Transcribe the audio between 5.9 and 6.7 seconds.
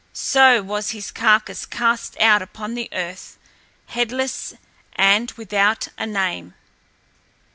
a name.